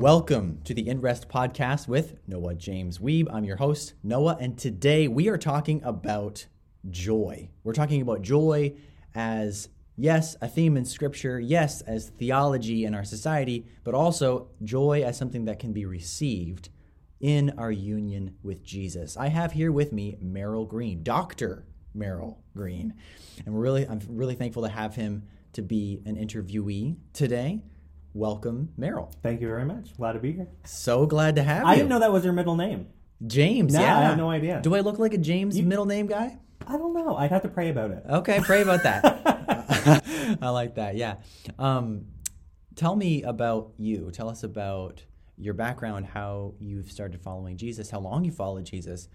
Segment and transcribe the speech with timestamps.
[0.00, 3.28] Welcome to the In Rest podcast with Noah James Weeb.
[3.32, 6.46] I'm your host, Noah, and today we are talking about
[6.90, 7.48] joy.
[7.64, 8.74] We're talking about joy
[9.14, 15.02] as, yes, a theme in scripture, yes, as theology in our society, but also joy
[15.02, 16.68] as something that can be received
[17.18, 19.16] in our union with Jesus.
[19.16, 21.64] I have here with me Merrill Greene, Dr.
[21.94, 22.92] Merrill Greene.
[23.46, 27.62] And we're really I'm really thankful to have him to be an interviewee today.
[28.16, 29.12] Welcome, Merrill.
[29.22, 29.94] Thank you very much.
[29.98, 30.48] Glad to be here.
[30.64, 31.72] So glad to have I you.
[31.72, 32.86] I didn't know that was your middle name.
[33.26, 33.98] James, No, yeah.
[33.98, 34.60] I have no idea.
[34.62, 36.38] Do I look like a James middle name guy?
[36.66, 37.14] I don't know.
[37.14, 38.04] I'd have to pray about it.
[38.08, 40.38] Okay, pray about that.
[40.40, 40.96] I like that.
[40.96, 41.16] Yeah.
[41.58, 42.06] Um,
[42.74, 44.10] tell me about you.
[44.12, 45.04] Tell us about
[45.36, 49.10] your background, how you've started following Jesus, how long you followed Jesus,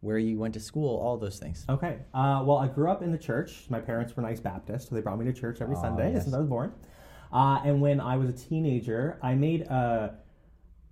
[0.00, 1.64] where you went to school, all those things.
[1.70, 2.00] Okay.
[2.12, 3.64] Uh, well, I grew up in the church.
[3.70, 6.24] My parents were nice Baptists, so they brought me to church every Sunday Oh, yes.
[6.24, 6.74] since I was born.
[7.32, 10.14] Uh, and when I was a teenager, I made a,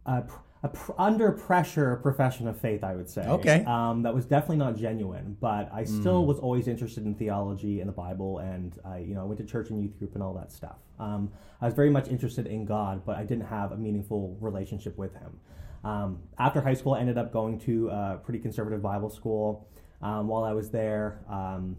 [0.06, 0.22] a,
[0.62, 3.22] a pr- under pressure profession of faith, I would say.
[3.22, 3.64] Okay.
[3.66, 7.88] Um, that was definitely not genuine, but I still was always interested in theology and
[7.88, 10.34] the Bible, and I, you know, I went to church and youth group and all
[10.34, 10.78] that stuff.
[10.98, 11.30] Um,
[11.60, 15.12] I was very much interested in God, but I didn't have a meaningful relationship with
[15.14, 15.38] Him.
[15.84, 19.68] Um, after high school, I ended up going to a pretty conservative Bible school.
[20.02, 21.76] Um, while I was there, um,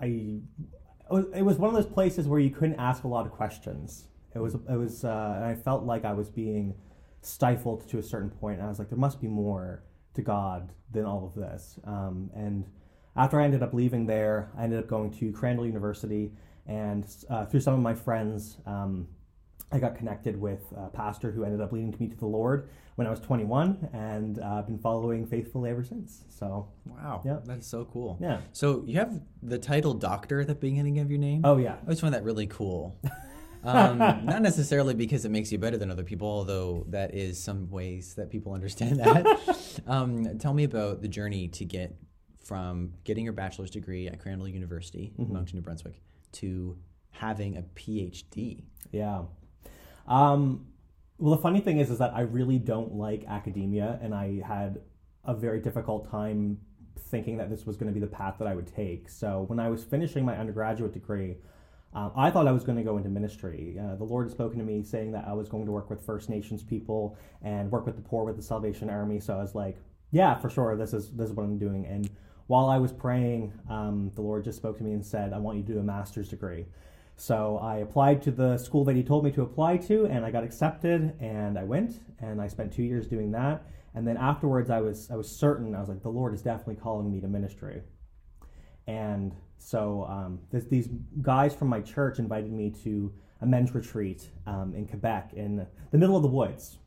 [0.00, 0.40] I
[1.10, 4.04] it was one of those places where you couldn't ask a lot of questions.
[4.34, 6.74] It was it was uh, and I felt like I was being
[7.20, 10.72] stifled to a certain point, and I was like, there must be more to God
[10.90, 11.78] than all of this.
[11.84, 12.66] Um, and
[13.16, 16.32] after I ended up leaving there, I ended up going to Crandall University,
[16.66, 18.58] and uh, through some of my friends.
[18.66, 19.08] Um,
[19.74, 23.06] I got connected with a pastor who ended up leading me to the Lord when
[23.06, 26.24] I was 21, and uh, I've been following faithfully ever since.
[26.28, 27.22] So, Wow.
[27.24, 27.40] Yeah.
[27.44, 28.16] That's so cool.
[28.20, 28.38] yeah.
[28.52, 31.40] So you have the title doctor at the beginning of your name?
[31.44, 31.72] Oh, yeah.
[31.74, 32.96] I always find that really cool.
[33.66, 37.70] Um, not necessarily because it makes you better than other people, although that is some
[37.70, 39.80] ways that people understand that.
[39.86, 41.96] um, tell me about the journey to get
[42.44, 46.76] from getting your bachelor's degree at Crandall University in Moncton, New Brunswick, to
[47.10, 48.64] having a PhD.
[48.92, 49.22] Yeah.
[50.06, 50.66] Um,
[51.18, 54.80] well, the funny thing is, is that I really don't like academia, and I had
[55.24, 56.58] a very difficult time
[56.98, 59.08] thinking that this was going to be the path that I would take.
[59.08, 61.36] So when I was finishing my undergraduate degree,
[61.94, 63.78] um, I thought I was going to go into ministry.
[63.80, 66.04] Uh, the Lord had spoken to me saying that I was going to work with
[66.04, 69.20] First Nations people and work with the poor with the Salvation Army.
[69.20, 69.76] So I was like,
[70.10, 71.86] yeah, for sure, this is this is what I'm doing.
[71.86, 72.10] And
[72.48, 75.56] while I was praying, um, the Lord just spoke to me and said, I want
[75.56, 76.66] you to do a master's degree.
[77.16, 80.30] So I applied to the school that he told me to apply to, and I
[80.30, 83.64] got accepted, and I went, and I spent two years doing that.
[83.94, 86.76] And then afterwards, I was I was certain I was like, the Lord is definitely
[86.76, 87.82] calling me to ministry.
[88.86, 90.88] And so um, this, these
[91.22, 95.98] guys from my church invited me to a men's retreat um, in Quebec in the
[95.98, 96.78] middle of the woods.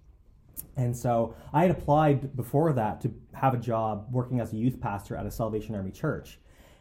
[0.75, 4.79] And so I had applied before that to have a job working as a youth
[4.79, 6.39] pastor at a Salvation Army church.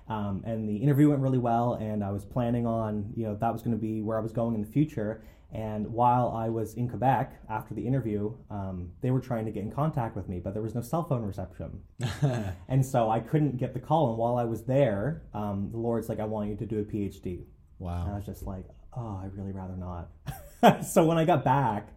[0.08, 3.52] Um, and the interview went really well, and I was planning on, you know, that
[3.52, 5.22] was going to be where I was going in the future.
[5.52, 9.62] And while I was in Quebec after the interview, um, they were trying to get
[9.62, 11.80] in contact with me, but there was no cell phone reception.
[12.68, 14.10] and so I couldn't get the call.
[14.10, 16.84] And while I was there, um, the Lord's like, I want you to do a
[16.84, 17.44] PhD.
[17.78, 18.02] Wow.
[18.04, 20.84] And I was just like, oh, I'd really rather not.
[20.84, 21.90] so when I got back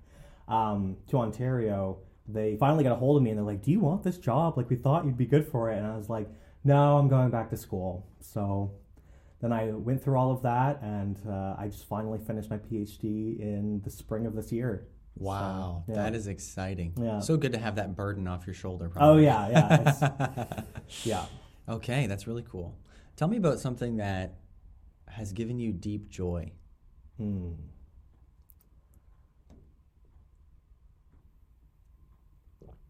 [0.47, 1.97] um, to Ontario,
[2.27, 4.57] they finally got a hold of me and they're like, do you want this job?
[4.57, 5.77] Like, we thought you'd be good for it.
[5.77, 6.29] And I was like,
[6.63, 8.07] no, I'm going back to school.
[8.19, 8.71] So
[9.41, 13.39] then I went through all of that and uh, I just finally finished my PhD
[13.39, 14.87] in the spring of this year.
[15.15, 15.83] Wow.
[15.85, 16.03] So, yeah.
[16.03, 16.93] That is exciting.
[16.97, 17.19] Yeah.
[17.19, 18.91] So good to have that burden off your shoulder.
[18.97, 20.61] Oh, yeah, yeah.
[21.03, 21.25] Yeah.
[21.67, 22.75] Okay, that's really cool.
[23.15, 24.39] Tell me about something that
[25.07, 26.51] has given you deep joy.
[27.17, 27.51] Hmm.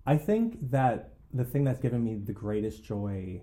[0.05, 3.41] I think that the thing that's given me the greatest joy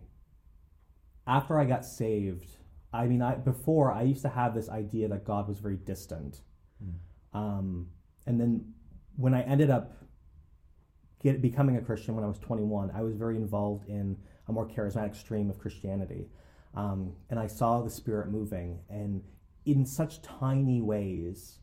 [1.26, 2.56] after I got saved,
[2.92, 6.40] I mean, I before I used to have this idea that God was very distant,
[7.32, 7.88] um,
[8.26, 8.72] and then
[9.16, 9.92] when I ended up
[11.22, 14.16] get, becoming a Christian when I was 21, I was very involved in
[14.48, 16.28] a more charismatic stream of Christianity,
[16.74, 19.22] um, and I saw the Spirit moving, and
[19.64, 21.58] in such tiny ways,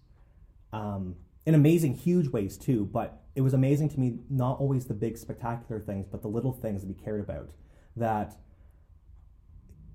[0.73, 2.85] um, in amazing, huge ways too.
[2.85, 6.51] But it was amazing to me, not always the big, spectacular things, but the little
[6.51, 7.51] things that he cared about.
[7.95, 8.35] That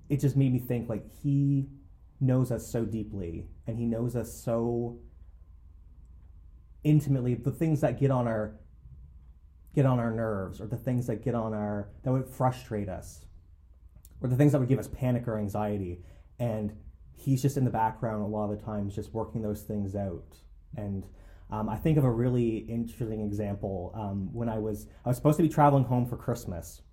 [0.09, 1.69] it just made me think like he
[2.19, 4.99] knows us so deeply, and he knows us so
[6.83, 7.35] intimately.
[7.35, 8.55] The things that get on our
[9.73, 13.25] get on our nerves, or the things that get on our that would frustrate us,
[14.21, 16.03] or the things that would give us panic or anxiety,
[16.39, 16.73] and
[17.13, 20.35] he's just in the background a lot of the times, just working those things out.
[20.75, 21.05] And
[21.51, 25.37] Um, I think of a really interesting example um, when I was I was supposed
[25.37, 26.83] to be traveling home for Christmas.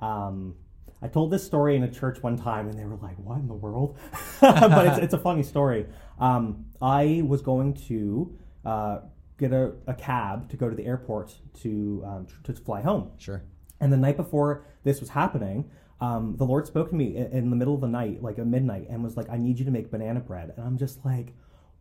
[0.00, 0.56] Um,
[1.00, 3.48] I told this story in a church one time, and they were like, "What in
[3.48, 3.98] the world?"
[4.40, 5.86] but it's, it's a funny story.
[6.18, 8.98] Um, I was going to uh,
[9.38, 13.12] get a, a, cab to go to the airport to um, to fly home.
[13.18, 13.42] Sure.
[13.80, 17.50] And the night before this was happening, um, the Lord spoke to me in, in,
[17.50, 19.70] the middle of the night, like at midnight, and was like, "I need you to
[19.70, 21.32] make banana bread." And I'm just like,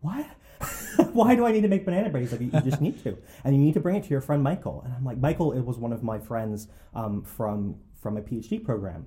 [0.01, 0.27] "What?
[1.13, 3.55] Why do I need to make banana bread?" He's like, "You just need to, and
[3.55, 5.79] you need to bring it to your friend Michael." And I'm like, "Michael, it was
[5.79, 7.77] one of my friends um, from
[8.07, 9.05] from my PhD program."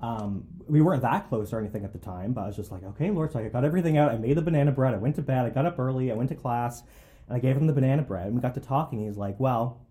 [0.00, 2.82] Um, we weren't that close or anything at the time, but I was just like,
[2.82, 4.10] "Okay, Lord," so I got everything out.
[4.10, 4.94] I made the banana bread.
[4.94, 5.46] I went to bed.
[5.46, 6.10] I got up early.
[6.10, 6.82] I went to class,
[7.28, 8.26] and I gave him the banana bread.
[8.26, 9.04] And we got to talking.
[9.06, 9.86] He's like, "Well."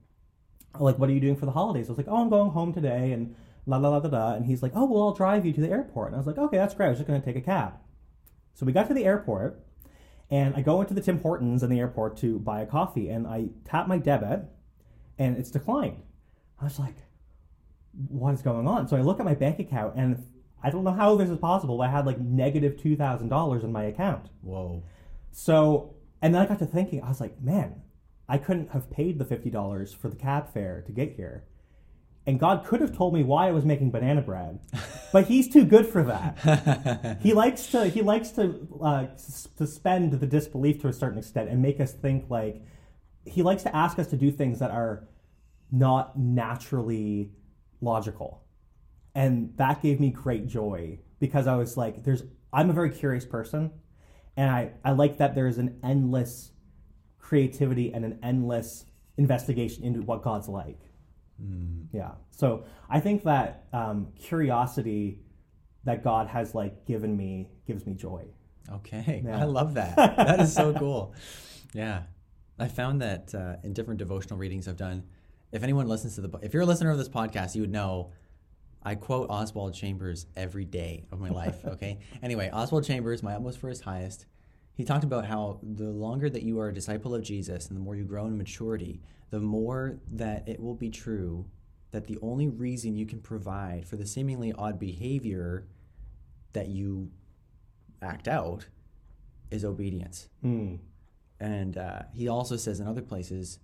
[0.79, 1.87] like, what are you doing for the holidays?
[1.87, 3.35] I was like, oh, I'm going home today and
[3.65, 4.33] la la la da da.
[4.33, 6.07] And he's like, oh, well, I'll drive you to the airport.
[6.07, 6.87] And I was like, okay, that's great.
[6.87, 7.73] I was just going to take a cab.
[8.53, 9.63] So we got to the airport
[10.29, 13.27] and I go into the Tim Hortons in the airport to buy a coffee and
[13.27, 14.43] I tap my debit
[15.17, 16.01] and it's declined.
[16.59, 16.95] I was like,
[17.93, 18.87] what is going on?
[18.87, 20.25] So I look at my bank account and
[20.63, 23.83] I don't know how this is possible, but I had like negative $2,000 in my
[23.83, 24.29] account.
[24.41, 24.83] Whoa.
[25.31, 27.81] So, and then I got to thinking, I was like, man,
[28.29, 31.45] I couldn't have paid the $50 for the cab fare to get here.
[32.27, 34.59] And God could have told me why I was making banana bread,
[35.11, 37.17] but He's too good for that.
[37.21, 41.61] he likes to he likes to uh, suspend the disbelief to a certain extent and
[41.63, 42.61] make us think like
[43.25, 45.07] He likes to ask us to do things that are
[45.71, 47.31] not naturally
[47.81, 48.43] logical,
[49.13, 52.23] and that gave me great joy because I was like, "There's."
[52.53, 53.71] I'm a very curious person,
[54.35, 56.51] and I I like that there's an endless
[57.17, 58.85] creativity and an endless
[59.17, 60.79] investigation into what God's like.
[61.41, 61.87] Mm.
[61.91, 62.11] Yeah.
[62.31, 65.19] So I think that um, curiosity
[65.83, 68.25] that God has like given me gives me joy.
[68.71, 69.39] Okay, yeah.
[69.39, 69.95] I love that.
[69.95, 71.13] that is so cool.
[71.73, 72.01] Yeah,
[72.59, 75.03] I found that uh, in different devotional readings I've done.
[75.51, 78.11] If anyone listens to the, if you're a listener of this podcast, you would know
[78.83, 81.63] I quote Oswald Chambers every day of my life.
[81.65, 81.99] Okay.
[82.21, 84.25] anyway, Oswald Chambers, my utmost for his highest,
[84.73, 87.81] he talked about how the longer that you are a disciple of Jesus and the
[87.81, 91.45] more you grow in maturity, the more that it will be true
[91.91, 95.67] that the only reason you can provide for the seemingly odd behavior
[96.53, 97.11] that you
[98.01, 98.67] act out
[99.51, 100.29] is obedience.
[100.43, 100.79] Mm.
[101.39, 103.59] And uh, he also says in other places,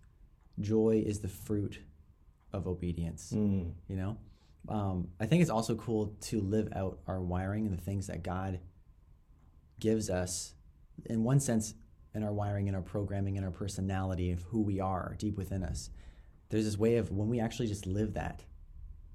[0.60, 1.80] joy is the fruit
[2.54, 3.34] of obedience.
[3.36, 3.74] Mm.
[3.88, 4.18] You know,
[4.70, 8.24] um, I think it's also cool to live out our wiring and the things that
[8.24, 8.60] God
[9.80, 10.54] gives us
[11.06, 11.74] in one sense,
[12.14, 15.64] in our wiring, in our programming, in our personality of who we are deep within
[15.64, 15.90] us.
[16.50, 18.44] There's this way of when we actually just live that,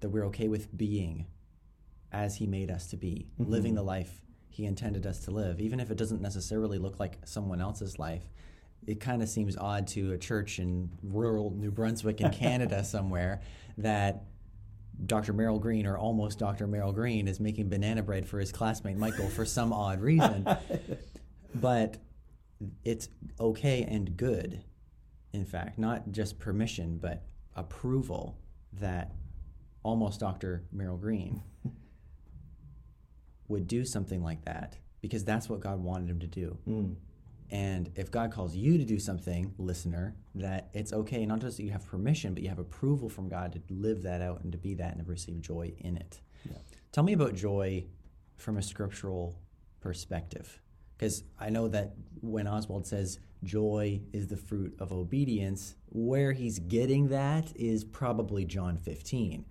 [0.00, 1.26] that we're okay with being
[2.12, 3.50] as He made us to be, mm-hmm.
[3.50, 7.18] living the life He intended us to live, even if it doesn't necessarily look like
[7.24, 8.30] someone else's life.
[8.86, 13.40] It kind of seems odd to a church in rural New Brunswick in Canada somewhere
[13.78, 14.24] that
[15.06, 15.32] Dr.
[15.32, 16.66] Merrill Greene or almost Dr.
[16.66, 20.46] Merrill Greene is making banana bread for his classmate Michael for some odd reason.
[21.54, 21.98] but
[22.84, 23.08] it's
[23.40, 24.62] okay and good,
[25.32, 27.24] in fact, not just permission, but
[27.56, 28.38] approval
[28.72, 29.12] that
[29.82, 30.64] almost Dr.
[30.72, 31.42] Merrill Greene
[33.48, 36.58] would do something like that because that's what God wanted him to do.
[36.68, 36.94] Mm.
[37.52, 41.64] And if God calls you to do something, listener, that it's okay, not just that
[41.64, 44.58] you have permission, but you have approval from God to live that out and to
[44.58, 46.22] be that and to receive joy in it.
[46.48, 46.56] Yeah.
[46.92, 47.84] Tell me about joy
[48.38, 49.38] from a scriptural
[49.80, 50.62] perspective
[50.96, 51.92] because I know that
[52.22, 58.46] when Oswald says joy is the fruit of obedience, where he's getting that is probably
[58.46, 59.44] John 15.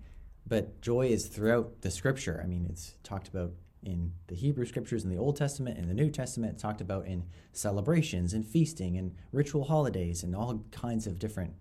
[0.44, 2.40] But joy is throughout the scripture.
[2.42, 5.94] I mean, it's talked about in the Hebrew scriptures in the Old Testament and the
[5.94, 11.18] New Testament, talked about in celebrations and feasting and ritual holidays and all kinds of
[11.18, 11.54] different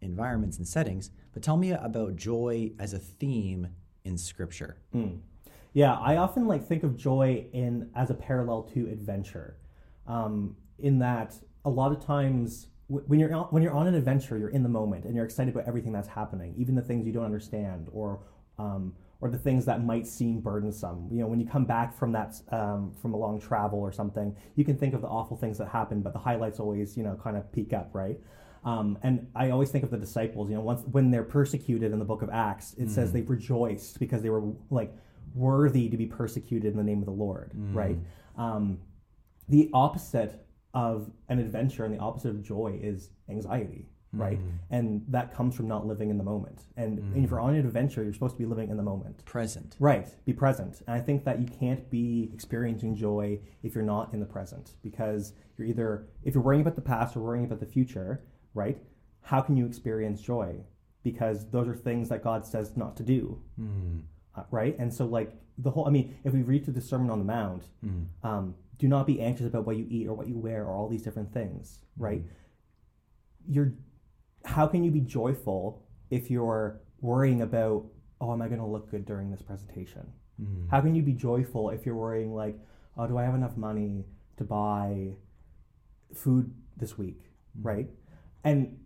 [0.00, 1.10] environments and settings.
[1.32, 3.68] But tell me about joy as a theme
[4.04, 4.76] in scripture.
[4.94, 5.20] Mm.
[5.72, 9.56] Yeah, I often like think of joy in as a parallel to adventure,
[10.06, 11.34] um, in that
[11.64, 15.04] a lot of times when you're when you're on an adventure, you're in the moment
[15.04, 18.20] and you're excited about everything that's happening, even the things you don't understand or
[18.58, 21.08] um, or the things that might seem burdensome.
[21.10, 24.36] You know, when you come back from that um, from a long travel or something,
[24.56, 27.18] you can think of the awful things that happened, but the highlights always you know
[27.22, 28.18] kind of peak up, right?
[28.64, 30.50] Um, and I always think of the disciples.
[30.50, 32.90] You know, once when they're persecuted in the book of Acts, it mm.
[32.90, 34.92] says they rejoiced because they were like
[35.34, 37.74] worthy to be persecuted in the name of the Lord, mm.
[37.76, 37.98] right?
[38.36, 38.78] Um,
[39.48, 43.88] the opposite of an adventure and the opposite of joy is anxiety.
[44.12, 44.38] Right?
[44.38, 44.58] Mm.
[44.70, 46.62] And that comes from not living in the moment.
[46.76, 47.14] And, mm.
[47.14, 49.24] and if you're on an adventure, you're supposed to be living in the moment.
[49.24, 49.76] Present.
[49.78, 50.82] Right, be present.
[50.86, 54.72] And I think that you can't be experiencing joy if you're not in the present
[54.82, 58.22] because you're either, if you're worrying about the past or worrying about the future,
[58.54, 58.78] right?
[59.22, 60.56] How can you experience joy?
[61.02, 64.02] Because those are things that God says not to do, mm.
[64.36, 64.76] uh, right?
[64.78, 67.24] And so, like, the whole, I mean, if we read through the Sermon on the
[67.24, 67.64] Mount,
[68.22, 70.88] um, do not be anxious about what you eat or what you wear or all
[70.88, 72.22] these different things, right?
[73.48, 73.74] You're,
[74.44, 77.86] how can you be joyful if you're worrying about,
[78.20, 80.06] oh, am I going to look good during this presentation?
[80.40, 80.70] Mm.
[80.70, 82.58] How can you be joyful if you're worrying like,
[82.96, 84.04] oh, do I have enough money
[84.36, 85.12] to buy
[86.14, 87.20] food this week,
[87.58, 87.64] mm.
[87.64, 87.88] right?
[88.44, 88.78] And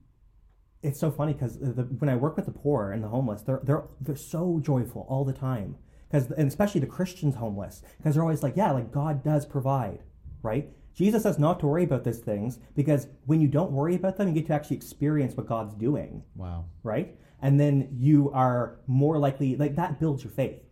[0.83, 1.57] it's so funny because
[1.99, 5.25] when I work with the poor and the homeless, they're they're they're so joyful all
[5.25, 5.77] the time.
[6.09, 10.01] Because and especially the Christians homeless, because they're always like, yeah, like God does provide,
[10.43, 10.69] right?
[10.97, 14.29] Jesus says not to worry about these things because when you don't worry about them,
[14.29, 16.65] you get to actually experience what God's doing, Wow.
[16.83, 17.17] right?
[17.43, 20.63] And then you are more likely like that builds your faith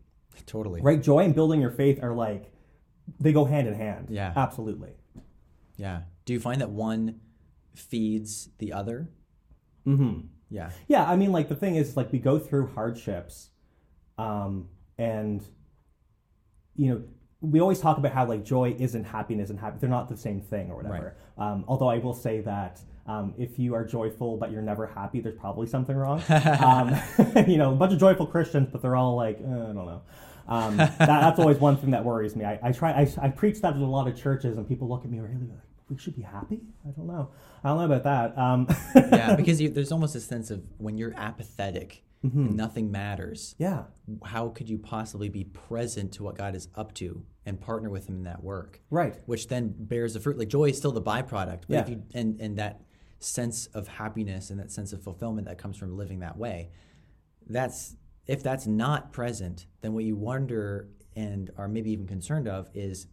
[0.47, 0.81] Totally.
[0.81, 2.50] right joy and building your faith are like
[3.21, 4.33] they go hand in hand Yeah.
[4.35, 4.95] absolutely
[5.76, 6.02] Yeah.
[6.25, 7.21] Do you find that one
[7.75, 9.11] feeds the other?
[9.87, 10.21] mm-hmm.
[10.49, 10.71] Yeah.
[10.88, 13.50] yeah i mean like the thing is like we go through hardships
[14.16, 15.45] um and
[16.76, 17.02] you know
[17.50, 20.40] we always talk about how like joy isn't happiness and happy they're not the same
[20.40, 21.16] thing or whatever.
[21.38, 25.20] Um, although i will say that um, if you are joyful but you're never happy
[25.20, 26.22] there's probably something wrong.
[26.64, 26.94] Um,
[27.46, 30.02] you know a bunch of joyful christians but they're all like uh, i don't know.
[30.46, 32.44] Um, that, that's always one thing that worries me.
[32.44, 35.04] I, I try I, I preach that in a lot of churches and people look
[35.04, 36.60] at me really like we should be happy?
[36.86, 37.30] I don't know.
[37.62, 38.38] I don't know about that.
[38.38, 39.36] Um, Yeah.
[39.36, 43.82] Because you, there's almost a sense of when you're apathetic and nothing matters, yeah.
[44.24, 48.08] how could you possibly be present to what God is up to and partner with
[48.08, 48.80] Him in that work?
[48.90, 50.38] right Which then bears the fruit.
[50.38, 51.62] Like joy is still the byproduct.
[51.68, 52.80] But if you and, and that
[53.20, 56.70] sense of happiness and that sense of fulfillment that comes from living that way,
[57.48, 57.96] that's
[58.26, 63.06] if that's not present, then what you wonder and are maybe even concerned of is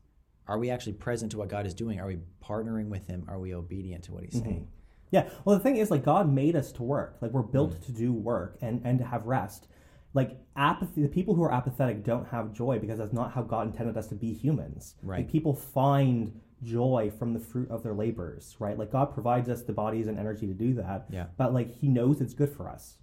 [0.48, 2.00] are we actually present to what God is doing?
[2.00, 3.26] Are we partnering with Him?
[3.28, 4.50] Are we obedient to what He's mm-hmm.
[4.50, 4.68] saying?
[5.12, 5.30] Yeah.
[5.46, 7.18] Well, the thing is, like, God made us to work.
[7.22, 7.86] Like, we're built mm.
[7.86, 9.68] to do work and, and to have rest.
[10.14, 13.68] Like, apathy, the people who are apathetic don't have joy because that's not how God
[13.68, 14.96] intended us to be humans.
[15.02, 15.20] Right.
[15.20, 18.78] Like, people find joy from the fruit of their labors, right?
[18.78, 21.06] Like, God provides us the bodies and energy to do that.
[21.10, 21.28] Yeah.
[21.38, 22.98] But, like, He knows it's good for us.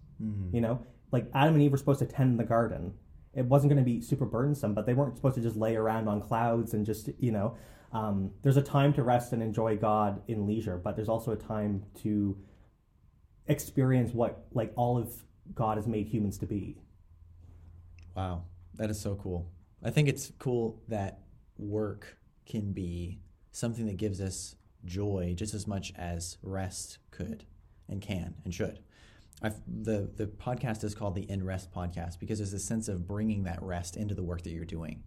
[0.52, 0.86] You know?
[1.12, 2.92] Like, Adam and Eve were supposed to tend the garden.
[3.34, 6.08] It wasn't going to be super burdensome, but they weren't supposed to just lay around
[6.08, 7.56] on clouds and just, you know.
[7.92, 11.36] Um, there's a time to rest and enjoy God in leisure, but there's also a
[11.36, 12.36] time to
[13.46, 15.10] experience what like all of
[15.54, 16.76] God has made humans to be.
[18.16, 19.50] Wow, that is so cool.
[19.82, 21.20] I think it's cool that
[21.56, 23.20] work can be
[23.52, 27.44] something that gives us joy just as much as rest could
[27.88, 28.80] and can and should.
[29.42, 33.06] I've, the the podcast is called the In Rest Podcast because there's a sense of
[33.06, 35.04] bringing that rest into the work that you're doing.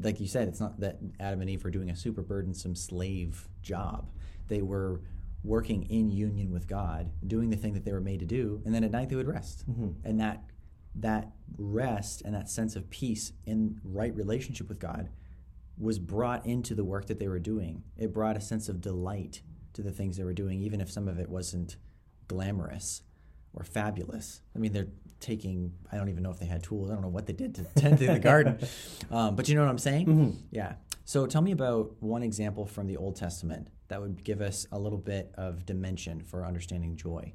[0.00, 3.48] Like you said, it's not that Adam and Eve were doing a super burdensome slave
[3.62, 4.10] job.
[4.48, 5.02] They were
[5.44, 8.74] working in union with God, doing the thing that they were made to do, and
[8.74, 9.70] then at night they would rest.
[9.70, 10.08] Mm-hmm.
[10.08, 10.43] And that
[10.96, 15.08] that rest and that sense of peace in right relationship with God
[15.76, 17.82] was brought into the work that they were doing.
[17.96, 21.08] It brought a sense of delight to the things they were doing, even if some
[21.08, 21.76] of it wasn't
[22.28, 23.02] glamorous
[23.52, 24.40] or fabulous.
[24.54, 24.88] I mean, they're
[25.20, 26.90] taking, I don't even know if they had tools.
[26.90, 28.58] I don't know what they did to tend to the garden.
[29.10, 30.38] Um, but you know what I'm saying?
[30.50, 30.74] Yeah.
[31.04, 34.78] So tell me about one example from the Old Testament that would give us a
[34.78, 37.32] little bit of dimension for understanding joy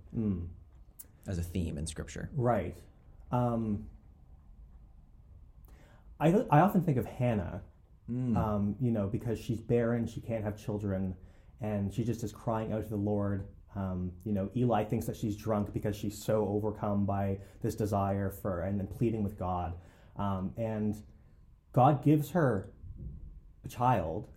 [1.28, 2.30] as a theme in Scripture.
[2.36, 2.76] Right.
[3.32, 3.86] Um,
[6.20, 7.62] I I often think of Hannah,
[8.38, 11.16] um, you know, because she's barren, she can't have children,
[11.62, 13.48] and she just is crying out to the Lord.
[13.76, 18.32] Um, you know, Eli thinks that she's drunk because she's so overcome by this desire
[18.32, 19.76] for and then pleading with God,
[20.18, 20.96] um, and
[21.72, 22.72] God gives her
[23.64, 24.28] a child,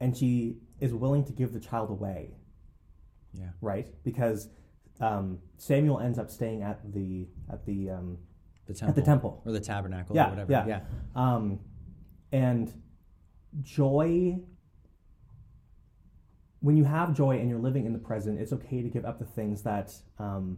[0.00, 2.34] and she is willing to give the child away
[3.32, 3.50] Yeah.
[3.60, 3.86] right?
[4.04, 4.48] Because
[5.00, 8.18] um, Samuel ends up staying at the at the um,
[8.66, 8.88] The temple.
[8.88, 9.42] at the temple.
[9.44, 10.52] Or the tabernacle yeah, or whatever.
[10.52, 10.80] yeah, Yeah.
[11.14, 11.60] Um,
[12.32, 12.72] and
[13.62, 14.38] joy.
[16.60, 19.18] When you have joy and you're living in the present, it's okay to give up
[19.18, 20.56] the things that um,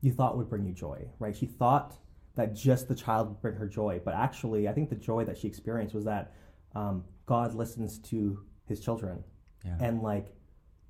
[0.00, 1.36] you thought would bring you joy, right?
[1.36, 1.94] She thought
[2.36, 5.36] that just the child would bring her joy, but actually, I think the joy that
[5.36, 6.32] she experienced was that
[6.74, 9.22] um, God listens to His children
[9.62, 9.76] Yeah.
[9.78, 10.28] and like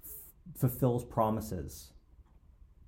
[0.05, 0.13] f-
[0.57, 1.91] fulfills promises,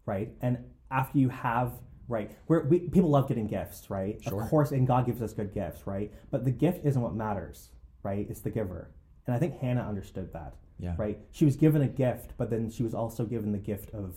[0.06, 0.30] right?
[0.40, 0.58] And
[0.90, 1.72] after you have
[2.06, 4.22] right, where we, people love getting gifts, right?
[4.22, 4.42] Sure.
[4.42, 6.12] Of course, and God gives us good gifts, right?
[6.30, 7.70] But the gift isn't what matters,
[8.02, 8.26] right?
[8.28, 8.90] It's the giver,
[9.26, 10.94] and I think Hannah understood that, Yeah.
[10.98, 11.18] right?
[11.30, 14.16] She was given a gift, but then she was also given the gift of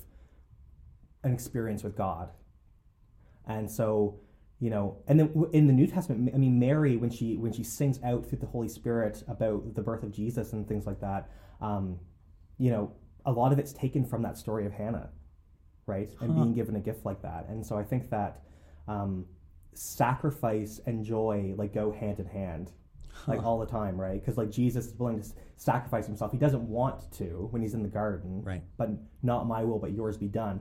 [1.24, 2.30] an experience with God.
[3.48, 4.20] And so,
[4.60, 7.64] you know, and then in the New Testament, I mean, Mary when she when she
[7.64, 11.30] sings out through the Holy Spirit about the birth of Jesus and things like that,
[11.62, 12.00] um,
[12.58, 12.92] you know,
[13.26, 15.10] a lot of it's taken from that story of Hannah,
[15.88, 16.10] right?
[16.22, 16.36] And Huh.
[16.44, 17.48] being given a gift like that.
[17.50, 18.44] And so I think that
[18.88, 19.26] um,
[19.74, 22.72] sacrifice and joy like go hand in hand
[23.26, 24.20] like all the time, right?
[24.20, 26.32] Because like Jesus is willing to sacrifice himself.
[26.32, 28.62] He doesn't want to when he's in the garden, Right.
[28.78, 28.90] But
[29.24, 30.60] not my will, but yours be done.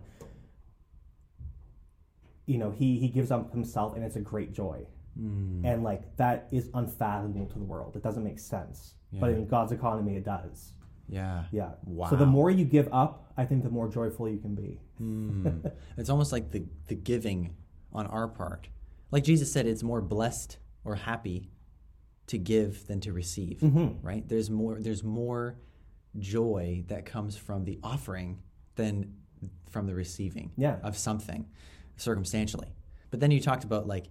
[2.46, 4.86] You know, he he gives up himself, and it's a great joy,
[5.18, 5.64] Mm.
[5.64, 7.96] and like that is unfathomable to the world.
[7.96, 10.72] It doesn't make sense, but in God's economy, it does.
[11.08, 11.44] Yeah.
[11.52, 11.70] Yeah.
[11.84, 12.08] Wow.
[12.10, 14.80] So the more you give up, I think the more joyful you can be.
[15.00, 15.70] Mm.
[15.96, 17.54] it's almost like the, the giving
[17.92, 18.68] on our part.
[19.10, 21.50] Like Jesus said, it's more blessed or happy
[22.26, 23.58] to give than to receive.
[23.58, 23.98] Mhm.
[24.02, 24.28] Right?
[24.28, 25.58] There's more there's more
[26.18, 28.42] joy that comes from the offering
[28.74, 29.14] than
[29.70, 30.78] from the receiving Yeah.
[30.82, 31.46] of something
[31.96, 32.74] circumstantially.
[33.10, 34.06] But then you talked about like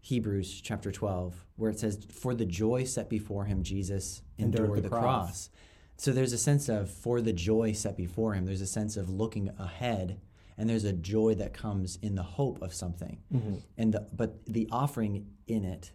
[0.00, 4.78] Hebrews chapter 12, where it says, For the joy set before him, Jesus endured, Endured
[4.78, 5.02] the, the cross.
[5.02, 5.50] cross.
[5.96, 9.08] So there's a sense of, for the joy set before him, there's a sense of
[9.08, 10.20] looking ahead,
[10.58, 13.18] and there's a joy that comes in the hope of something.
[13.32, 13.62] Mhm.
[13.78, 15.92] And the, but the offering in it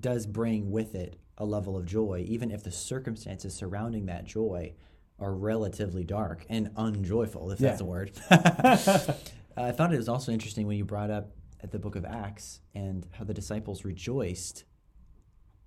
[0.00, 4.74] does bring with it a level of joy, even if the circumstances surrounding that joy
[5.18, 7.86] are relatively dark and unjoyful, if that's Yeah.
[7.86, 8.12] a word.
[9.56, 11.32] I thought it was also interesting when you brought up
[11.62, 14.64] at the book of Acts and how the disciples rejoiced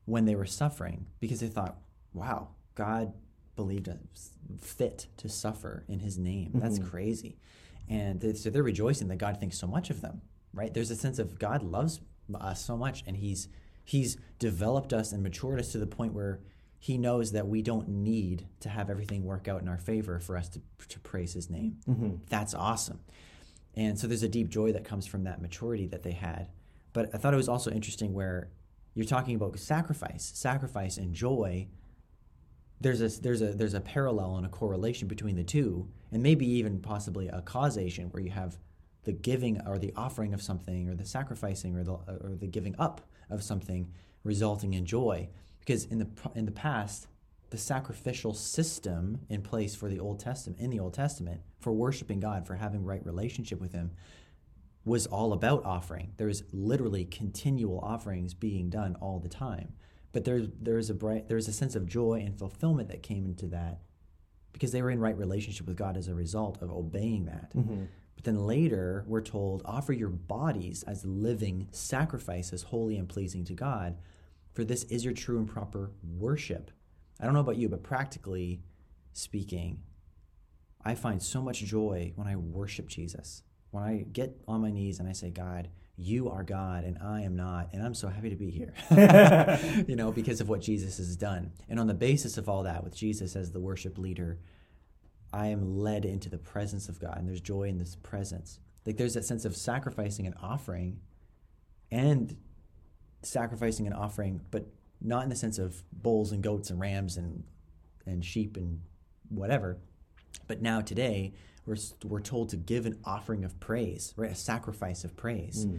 [0.05, 1.77] when they were suffering because they thought,
[2.13, 3.13] wow, God
[3.55, 6.51] believed us fit to suffer in his name.
[6.55, 6.89] That's mm-hmm.
[6.89, 7.37] crazy.
[7.89, 10.21] And they- so they're rejoicing that God thinks so much of them,
[10.53, 10.73] right?
[10.73, 12.01] There's a sense of God loves
[12.33, 13.49] us so much and he's
[13.85, 16.39] he's developed us and matured us to the point where
[16.79, 20.37] he knows that we don't need to have everything work out in our favor for
[20.37, 21.77] us to, to praise his name.
[21.87, 22.15] Mm-hmm.
[22.29, 22.99] That's awesome.
[23.75, 26.49] And so there's a deep joy that comes from that maturity that they had.
[26.91, 28.49] But I thought it was also interesting where
[28.93, 31.67] you're talking about sacrifice, sacrifice and joy.
[32.81, 36.45] There's a there's a there's a parallel and a correlation between the two, and maybe
[36.45, 38.57] even possibly a causation where you have
[39.03, 42.75] the giving or the offering of something, or the sacrificing, or the or the giving
[42.77, 43.91] up of something,
[44.23, 45.29] resulting in joy.
[45.59, 47.07] Because in the in the past,
[47.49, 52.19] the sacrificial system in place for the Old Testament in the Old Testament for worshiping
[52.19, 53.91] God, for having right relationship with Him,
[54.85, 56.13] was all about offering.
[56.17, 59.73] There was literally continual offerings being done all the time.
[60.13, 63.47] But there's there's a bright there's a sense of joy and fulfillment that came into
[63.47, 63.81] that
[64.53, 67.53] because they were in right relationship with God as a result of obeying that.
[67.55, 67.85] Mm-hmm.
[68.15, 73.53] But then later we're told offer your bodies as living sacrifices holy and pleasing to
[73.53, 73.97] God,
[74.53, 76.71] for this is your true and proper worship.
[77.19, 78.61] I don't know about you, but practically
[79.13, 79.81] speaking,
[80.85, 83.41] I find so much joy when I worship Jesus.
[83.71, 87.21] When I get on my knees and I say, God, you are God and I
[87.21, 88.73] am not, and I'm so happy to be here.
[89.87, 91.51] you know, because of what Jesus has done.
[91.69, 94.39] And on the basis of all that, with Jesus as the worship leader,
[95.31, 98.59] I am led into the presence of God, and there's joy in this presence.
[98.85, 100.99] Like there's that sense of sacrificing and offering,
[101.91, 102.37] and
[103.23, 104.67] sacrificing and offering, but
[105.01, 107.43] not in the sense of bulls and goats and rams and
[108.05, 108.81] and sheep and
[109.29, 109.77] whatever.
[110.47, 111.33] But now today,
[111.65, 114.31] we're we're told to give an offering of praise, right?
[114.31, 115.65] A sacrifice of praise.
[115.65, 115.77] Hmm.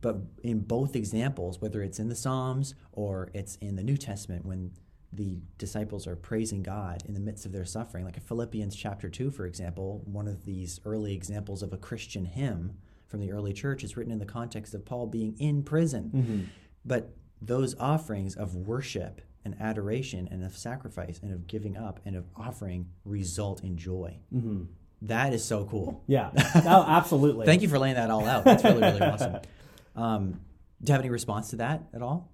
[0.00, 4.44] But in both examples, whether it's in the Psalms or it's in the New Testament,
[4.44, 4.72] when
[5.12, 9.08] the disciples are praising God in the midst of their suffering, like in Philippians chapter
[9.08, 13.52] 2, for example, one of these early examples of a Christian hymn from the early
[13.52, 16.10] church is written in the context of Paul being in prison.
[16.14, 16.40] Mm-hmm.
[16.84, 22.16] But those offerings of worship and adoration and of sacrifice and of giving up and
[22.16, 24.18] of offering result in joy.
[24.34, 24.64] Mm-hmm.
[25.08, 26.02] That is so cool.
[26.06, 26.30] Yeah.
[26.66, 27.46] Oh, absolutely.
[27.50, 28.44] Thank you for laying that all out.
[28.44, 29.36] That's really, really awesome.
[29.96, 30.40] Um,
[30.82, 32.32] do you have any response to that at all?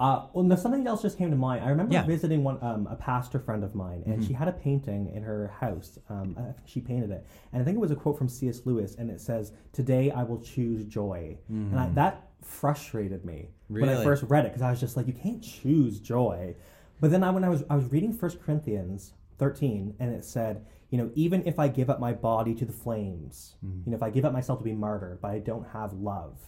[0.00, 1.62] Uh, well, no, something else just came to mind.
[1.62, 2.00] I remember Yeah.
[2.00, 2.08] Mm-hmm.
[2.10, 5.48] visiting one um, a pastor friend of mine, and she had a painting in her
[5.60, 5.98] house.
[6.08, 8.62] Um, I think she painted it, and I think it was a quote from C.S.
[8.64, 13.90] Lewis, and it says, "Today I will choose joy," and I, that frustrated me when
[13.90, 14.04] I Mm.
[14.04, 16.54] First read it because I was just like, "You can't choose joy."
[16.98, 20.64] But then I, when I was I was reading First Corinthians thirteen, and it said,
[20.90, 23.82] you know, even if I give up my body to the flames, Mm-hmm.
[23.84, 26.38] you know, if I give up myself to be martyred, but I don't have love,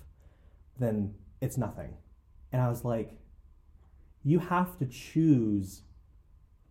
[0.78, 1.94] then it's nothing.
[2.52, 3.18] And I was like,
[4.24, 5.83] you have to choose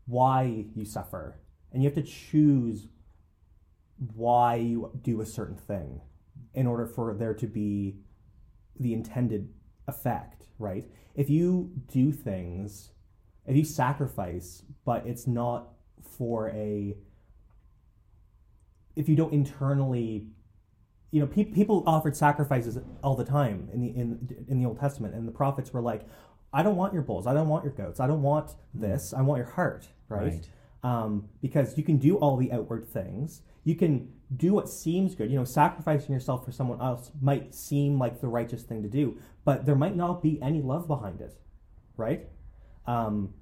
[0.05, 1.39] why you suffer
[1.71, 2.87] and you have to choose
[4.15, 6.01] why you do a certain thing
[6.53, 7.97] in order for there to be
[8.79, 9.49] the intended
[9.87, 12.91] effect right if you do things
[13.45, 15.69] if you sacrifice but it's not
[16.17, 16.95] for a
[18.95, 20.27] if you don't internally
[21.11, 24.79] you know, pe- people offered sacrifices all the time in the in in the Old
[24.79, 26.07] Testament, and the prophets were like,
[26.53, 27.27] "I don't want your bulls.
[27.27, 27.99] I don't want your goats.
[27.99, 29.13] I don't want this.
[29.13, 30.21] I want your heart." Right.
[30.21, 30.49] Right.
[30.83, 33.41] Um, because you can do all the outward things.
[33.65, 35.29] You can do what seems good.
[35.29, 39.19] You know, sacrificing yourself for someone else might seem like the righteous thing to do,
[39.43, 41.37] but there might not be any love behind it,
[41.97, 42.27] right?
[42.87, 43.33] Um,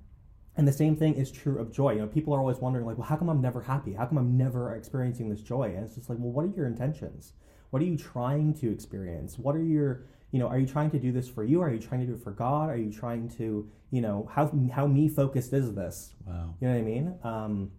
[0.60, 1.94] and the same thing is true of joy.
[1.94, 3.94] You know, people are always wondering, like, well, how come I'm never happy?
[3.94, 5.74] How come I'm never experiencing this joy?
[5.74, 7.32] And it's just like, well, what are your intentions?
[7.70, 9.40] What are you trying to experience?
[9.40, 11.62] What are your, you know, are you trying to do this for you?
[11.62, 12.70] Are you trying to do it for God?
[12.70, 16.14] Are you trying to, you know, how how me focused is this?
[16.26, 16.56] Wow.
[16.60, 17.16] You know what I mean?
[17.24, 17.72] Um,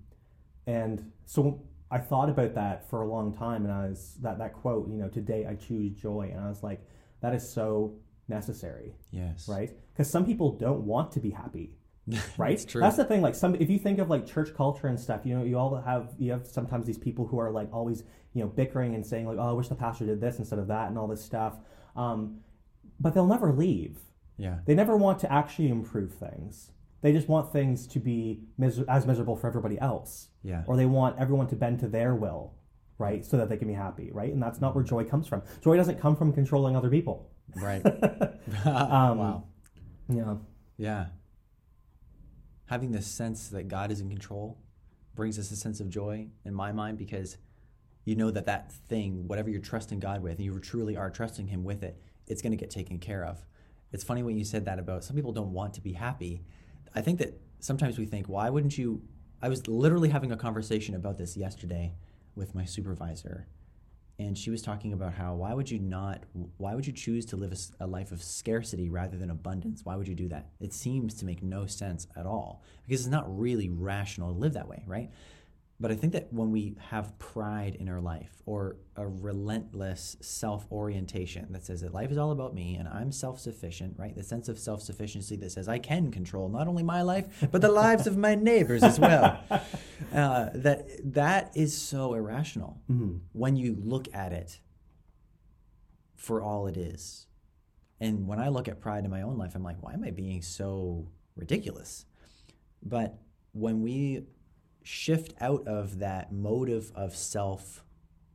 [0.66, 4.54] and so I thought about that for a long time, and I was that that
[4.54, 6.80] quote, you know, today I choose joy, and I was like,
[7.20, 7.94] that is so
[8.28, 9.48] necessary, Yes.
[9.48, 9.70] right?
[9.92, 11.74] Because some people don't want to be happy,
[12.38, 12.64] right?
[12.66, 12.80] True.
[12.80, 13.22] That's the thing.
[13.22, 15.80] Like some, if you think of like church culture and stuff, you know, you all
[15.80, 19.26] have you have sometimes these people who are like always, you know, bickering and saying
[19.26, 21.58] like, oh, I wish the pastor did this instead of that, and all this stuff.
[21.96, 22.40] Um,
[22.98, 23.98] but they'll never leave.
[24.36, 24.58] Yeah.
[24.64, 26.70] They never want to actually improve things.
[27.02, 30.64] They just want things to be mis- as miserable for everybody else, Yeah.
[30.66, 32.54] or they want everyone to bend to their will,
[32.98, 34.30] right, so that they can be happy, right?
[34.32, 35.42] And that's not where joy comes from.
[35.62, 37.30] Joy doesn't come from controlling other people.
[37.56, 37.82] Right.
[38.66, 39.44] Um, wow.
[40.08, 40.34] Yeah.
[40.76, 41.06] Yeah.
[42.70, 44.56] Having this sense that God is in control
[45.16, 47.36] brings us a sense of joy in my mind because
[48.04, 51.48] you know that that thing, whatever you're trusting God with, and you truly are trusting
[51.48, 53.44] Him with it, it's going to get taken care of.
[53.90, 56.44] It's funny when you said that about some people don't want to be happy.
[56.94, 59.02] I think that sometimes we think, why wouldn't you?
[59.42, 61.94] I was literally having a conversation about this yesterday
[62.36, 63.48] with my supervisor
[64.20, 66.24] and she was talking about how why would you not
[66.58, 69.80] why would you choose to live a life of scarcity rather than abundance?
[69.82, 70.50] Why would you do that?
[70.60, 74.52] It seems to make no sense at all because it's not really rational to live
[74.52, 75.10] that way right
[75.80, 81.46] but i think that when we have pride in our life or a relentless self-orientation
[81.50, 84.58] that says that life is all about me and i'm self-sufficient right the sense of
[84.58, 88.34] self-sufficiency that says i can control not only my life but the lives of my
[88.34, 89.42] neighbors as well
[90.14, 94.60] uh, that that is so irrational hmm when you look at it
[96.20, 97.26] for all it is.
[97.98, 100.10] And when I look at pride in my own life, I'm like, why am I
[100.10, 102.04] being so ridiculous?
[102.82, 103.18] But
[103.52, 104.24] when we
[104.90, 107.84] shift out of that motive of self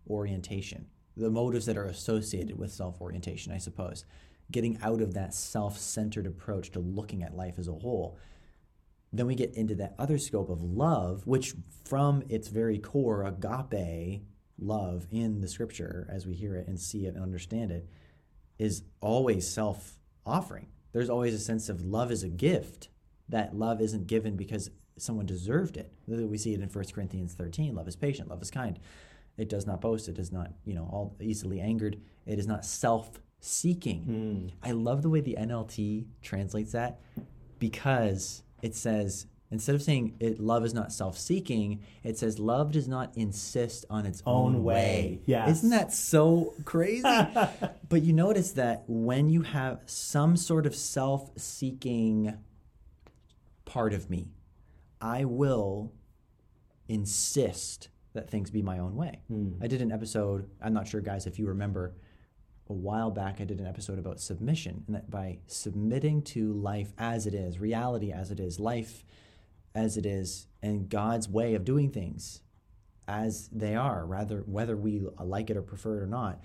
[0.09, 0.87] orientation,
[1.17, 4.05] the motives that are associated with self orientation, I suppose,
[4.51, 8.17] getting out of that self centered approach to looking at life as a whole,
[9.11, 14.23] then we get into that other scope of love, which from its very core, agape
[14.57, 17.89] love in the scripture, as we hear it and see it and understand it,
[18.57, 20.67] is always self offering.
[20.93, 22.87] There's always a sense of love is a gift,
[23.27, 25.91] that love isn't given because someone deserved it.
[26.07, 28.79] We see it in 1 Corinthians 13 love is patient, love is kind.
[29.37, 32.65] It does not boast, it is not, you know, all easily angered, it is not
[32.65, 34.01] self seeking.
[34.03, 34.67] Hmm.
[34.67, 36.99] I love the way the NLT translates that
[37.59, 42.87] because it says instead of saying it, love is not self-seeking, it says love does
[42.87, 45.21] not insist on its own, Own way.
[45.25, 45.57] Yes.
[45.57, 47.03] Isn't that so crazy?
[47.89, 52.37] but you notice that when you have some sort of self-seeking
[53.65, 54.27] part of me,
[55.01, 55.93] I will
[56.87, 59.21] insist that things be my own way.
[59.27, 59.53] Hmm.
[59.61, 61.93] I did an episode, I'm not sure guys if you remember
[62.67, 66.93] a while back I did an episode about submission and that by submitting to life
[66.97, 69.05] as it is, reality as it is, life
[69.75, 72.41] as it is, and God's way of doing things
[73.07, 76.41] as they are, rather whether we like it or prefer it or not,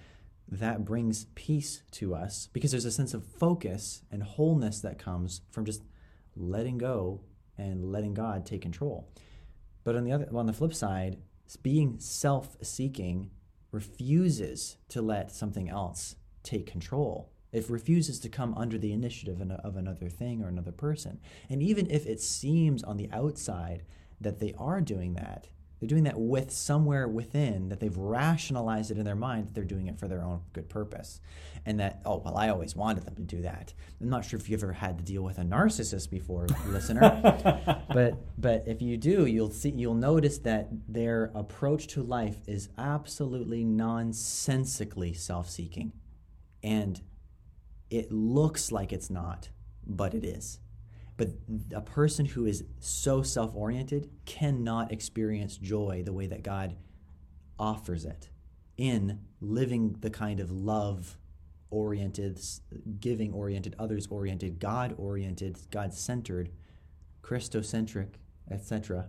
[0.48, 5.42] that brings peace to us because there's a sense of focus and wholeness that comes
[5.50, 5.82] from just
[6.36, 7.20] letting go
[7.60, 9.08] and letting God take control.
[9.84, 11.18] But on the other on the flip side,
[11.62, 13.30] being self-seeking
[13.70, 17.30] refuses to let something else take control.
[17.52, 21.20] It refuses to come under the initiative of another thing or another person.
[21.48, 23.82] And even if it seems on the outside
[24.20, 25.48] that they are doing that,
[25.80, 29.64] they're doing that with somewhere within that they've rationalized it in their mind that they're
[29.64, 31.20] doing it for their own good purpose.
[31.64, 33.72] And that, oh, well, I always wanted them to do that.
[34.00, 37.82] I'm not sure if you've ever had to deal with a narcissist before, listener.
[37.92, 42.68] but but if you do, you'll see you'll notice that their approach to life is
[42.78, 45.92] absolutely nonsensically self-seeking.
[46.62, 47.00] And
[47.88, 49.48] it looks like it's not,
[49.86, 50.60] but it is.
[51.20, 51.32] But
[51.76, 56.76] a person who is so self oriented cannot experience joy the way that God
[57.58, 58.30] offers it
[58.78, 61.18] in living the kind of love
[61.68, 62.40] oriented,
[63.00, 66.48] giving oriented, others oriented, God oriented, God centered,
[67.20, 68.14] Christocentric,
[68.50, 69.06] etc.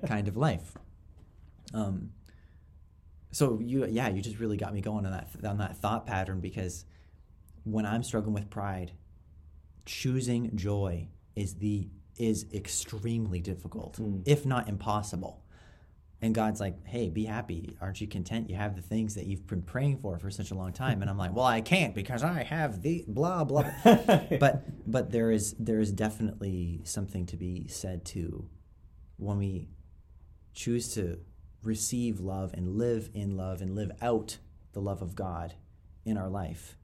[0.08, 0.76] kind of life.
[1.72, 2.10] Um,
[3.30, 6.40] so you yeah you just really got me going on that on that thought pattern
[6.40, 6.84] because
[7.62, 8.90] when i'm struggling with pride
[9.86, 14.22] choosing joy is the is extremely difficult Mm.
[14.26, 15.42] if not impossible.
[16.22, 17.76] And god's like hey be happy.
[17.80, 18.50] Aren't you content?
[18.50, 21.00] You have the things that you've been praying for for such a long time.
[21.00, 23.64] And i'm like well i can't because i have the blah blah.
[24.38, 28.48] But but there is there is definitely something to be said to
[29.16, 29.68] when we
[30.52, 31.18] choose to
[31.62, 34.38] receive love and live in love and live out
[34.72, 35.54] the love of God
[36.04, 36.76] in our life,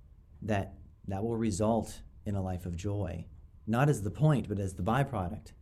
[0.43, 0.75] that
[1.09, 3.27] that will result in a life of joy,
[3.67, 5.53] not as the point, but as the byproduct.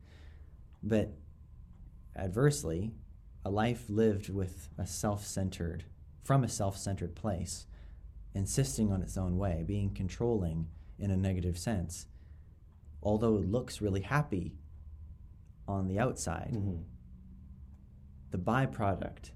[0.83, 1.17] But
[2.15, 2.95] adversely,
[3.45, 5.85] a life lived with a self-centered,
[6.23, 7.67] from a self-centered place,
[8.35, 12.07] insisting on its own way, being controlling in a negative sense,
[13.03, 14.57] although it looks really happy
[15.67, 16.85] on the outside, Mhm.
[18.31, 19.31] the byproduct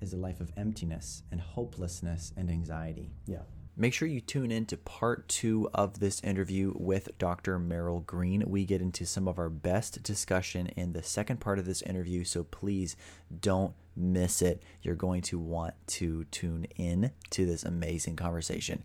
[0.00, 3.12] is a life of emptiness and hopelessness and anxiety.
[3.26, 3.42] Yeah.
[3.80, 7.58] Make sure you tune in to part two of this interview with Dr.
[7.58, 8.44] Merrill Greene.
[8.46, 12.24] We get into some of our best discussion in the second part of this interview,
[12.24, 12.94] so please
[13.40, 14.62] don't miss it.
[14.82, 18.82] You're going to want to tune in to this amazing conversation.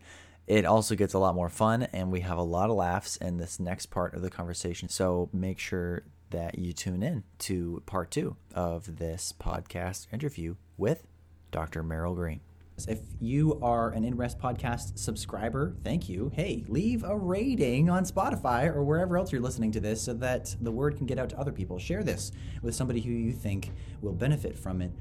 [0.47, 3.35] It also gets a lot more fun, and we have a lot of laughs in
[3.35, 4.87] this next part of the conversation.
[4.87, 11.05] So make sure that you tune in to part two of this podcast interview with
[11.51, 11.83] Dr.
[11.83, 12.39] Merrill Greene.
[12.87, 16.29] If you are an InRest podcast subscriber, thank you.
[16.35, 20.53] Hey, leave a rating on Spotify or wherever else you're listening to this so that
[20.61, 21.79] the word can get out to other people.
[21.79, 24.91] Share this with somebody who you think will benefit from it.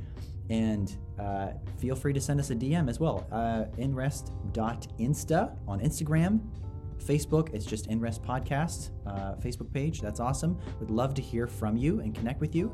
[0.50, 3.26] And uh, feel free to send us a DM as well.
[3.32, 6.40] Uh, inrest.insta on Instagram.
[7.04, 10.00] Facebook, it's just InRest Podcast uh, Facebook page.
[10.00, 10.58] That's awesome.
[10.78, 12.72] Would love to hear from you and connect with you.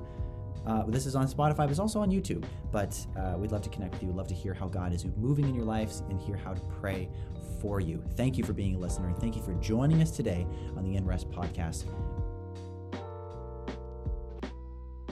[0.67, 2.45] Uh, this is on Spotify, but it's also on YouTube.
[2.71, 4.09] But uh, we'd love to connect with you.
[4.09, 6.61] We'd love to hear how God is moving in your lives and hear how to
[6.81, 7.09] pray
[7.61, 8.03] for you.
[8.17, 10.47] Thank you for being a listener and thank you for joining us today
[10.77, 11.85] on the InRest podcast.